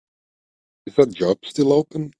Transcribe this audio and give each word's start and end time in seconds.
Is 0.87 0.95
that 0.95 1.13
job 1.13 1.37
still 1.45 1.71
open? 1.73 2.09